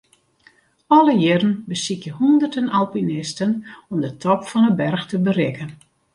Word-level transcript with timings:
Alle 0.97 1.13
jierren 1.21 1.53
besykje 1.69 2.11
hûnderten 2.19 2.67
alpinisten 2.79 3.51
om 3.91 3.97
de 4.03 4.11
top 4.23 4.41
fan 4.49 4.67
'e 4.69 4.73
berch 4.79 5.05
te 5.07 5.17
berikken. 5.25 5.69